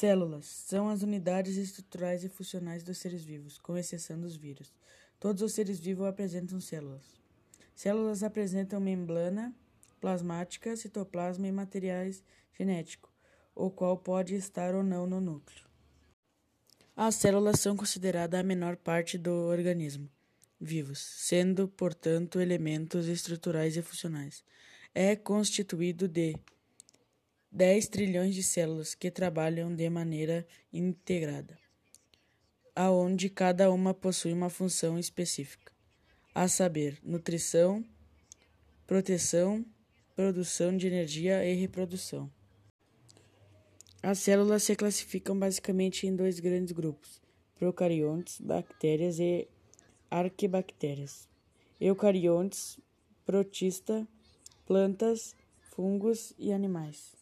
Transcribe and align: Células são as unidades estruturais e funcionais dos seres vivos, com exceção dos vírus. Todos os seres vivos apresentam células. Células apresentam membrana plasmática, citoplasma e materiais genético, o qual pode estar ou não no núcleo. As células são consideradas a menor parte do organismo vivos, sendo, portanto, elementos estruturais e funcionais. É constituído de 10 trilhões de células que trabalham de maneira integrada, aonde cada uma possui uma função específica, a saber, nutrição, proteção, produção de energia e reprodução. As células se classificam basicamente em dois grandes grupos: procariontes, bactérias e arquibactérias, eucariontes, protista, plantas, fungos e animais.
Células 0.00 0.46
são 0.46 0.88
as 0.88 1.02
unidades 1.02 1.58
estruturais 1.58 2.24
e 2.24 2.28
funcionais 2.30 2.82
dos 2.82 2.96
seres 2.96 3.22
vivos, 3.22 3.58
com 3.58 3.76
exceção 3.76 4.18
dos 4.18 4.34
vírus. 4.34 4.72
Todos 5.18 5.42
os 5.42 5.52
seres 5.52 5.78
vivos 5.78 6.06
apresentam 6.06 6.58
células. 6.58 7.04
Células 7.76 8.22
apresentam 8.22 8.80
membrana 8.80 9.54
plasmática, 10.00 10.74
citoplasma 10.74 11.46
e 11.46 11.52
materiais 11.52 12.24
genético, 12.58 13.12
o 13.54 13.70
qual 13.70 13.94
pode 13.98 14.34
estar 14.34 14.74
ou 14.74 14.82
não 14.82 15.06
no 15.06 15.20
núcleo. 15.20 15.66
As 16.96 17.16
células 17.16 17.60
são 17.60 17.76
consideradas 17.76 18.40
a 18.40 18.42
menor 18.42 18.78
parte 18.78 19.18
do 19.18 19.30
organismo 19.50 20.08
vivos, 20.58 20.98
sendo, 20.98 21.68
portanto, 21.68 22.40
elementos 22.40 23.06
estruturais 23.06 23.76
e 23.76 23.82
funcionais. 23.82 24.42
É 24.94 25.14
constituído 25.14 26.08
de 26.08 26.36
10 27.52 27.88
trilhões 27.88 28.32
de 28.32 28.44
células 28.44 28.94
que 28.94 29.10
trabalham 29.10 29.74
de 29.74 29.90
maneira 29.90 30.46
integrada, 30.72 31.58
aonde 32.76 33.28
cada 33.28 33.72
uma 33.72 33.92
possui 33.92 34.32
uma 34.32 34.48
função 34.48 34.96
específica, 34.96 35.72
a 36.32 36.46
saber, 36.46 37.00
nutrição, 37.02 37.84
proteção, 38.86 39.66
produção 40.14 40.76
de 40.76 40.86
energia 40.86 41.44
e 41.44 41.54
reprodução. 41.54 42.30
As 44.00 44.20
células 44.20 44.62
se 44.62 44.76
classificam 44.76 45.36
basicamente 45.36 46.06
em 46.06 46.14
dois 46.14 46.38
grandes 46.38 46.72
grupos: 46.72 47.20
procariontes, 47.56 48.40
bactérias 48.40 49.18
e 49.18 49.48
arquibactérias, 50.08 51.28
eucariontes, 51.80 52.78
protista, 53.26 54.06
plantas, 54.64 55.34
fungos 55.60 56.32
e 56.38 56.52
animais. 56.52 57.19